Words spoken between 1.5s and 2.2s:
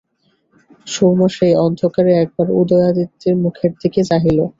অন্ধকারে